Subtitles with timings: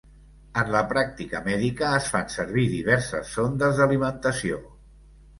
[0.59, 4.59] En la pràctica mèdica es fan servir diverses sondes d'alimentació.